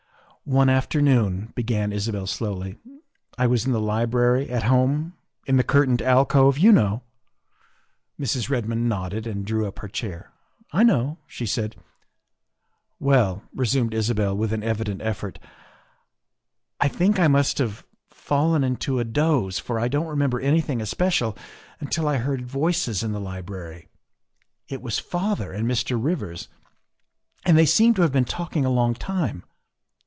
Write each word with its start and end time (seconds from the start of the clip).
''One 0.61 0.69
afternoon, 0.69 1.53
''began 1.55 1.93
Isabel 1.93 2.27
slowly, 2.27 2.77
''I 3.37 3.47
was 3.47 3.65
in 3.65 3.71
the 3.71 3.79
library 3.79 4.49
at 4.49 4.63
home 4.63 5.13
in 5.45 5.55
the 5.55 5.63
curtained 5.63 6.01
alcove, 6.01 6.57
you 6.57 6.73
know." 6.73 7.03
Mrs. 8.19 8.49
Redmond 8.49 8.89
nodded 8.89 9.25
and 9.25 9.45
drew 9.45 9.65
up 9.65 9.79
her 9.79 9.87
chair." 9.87 10.33
I 10.73 10.83
know," 10.83 11.19
she 11.25 11.45
said." 11.45 11.77
Well," 12.99 13.43
resumed 13.53 13.93
Isabel 13.93 14.35
with 14.35 14.51
an 14.51 14.61
evident 14.63 15.01
effort," 15.01 15.39
I 16.81 16.89
think 16.89 17.17
I 17.17 17.29
must 17.29 17.59
have 17.59 17.85
fallen 18.09 18.61
into 18.61 18.99
a 18.99 19.05
doze, 19.05 19.57
for 19.57 19.79
I 19.79 19.87
don't 19.87 20.07
remem 20.07 20.31
ber 20.31 20.39
anything 20.41 20.81
especial 20.81 21.37
until 21.79 22.09
I 22.09 22.17
heard 22.17 22.45
voices 22.45 23.03
in 23.03 23.13
the 23.13 23.21
library. 23.21 23.87
It 24.67 24.81
was 24.81 24.99
father 24.99 25.53
and 25.53 25.65
Mr. 25.69 26.03
Rivers, 26.03 26.49
and 27.45 27.57
they 27.57 27.65
seemed 27.67 27.95
to 27.97 28.01
have 28.01 28.11
been 28.11 28.25
talking 28.25 28.65
a 28.65 28.69
long 28.71 28.95
time. 28.95 29.43